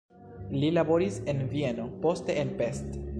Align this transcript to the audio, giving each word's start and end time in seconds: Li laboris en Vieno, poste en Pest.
Li 0.61 0.71
laboris 0.77 1.19
en 1.33 1.43
Vieno, 1.53 1.85
poste 2.07 2.39
en 2.45 2.55
Pest. 2.63 3.01